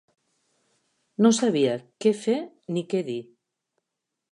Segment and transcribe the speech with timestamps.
[1.25, 2.39] No sabia què fer
[2.79, 3.21] ni què dir